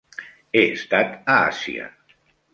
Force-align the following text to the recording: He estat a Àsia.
He 0.59 0.63
estat 0.77 1.13
a 1.35 1.37
Àsia. 1.51 1.89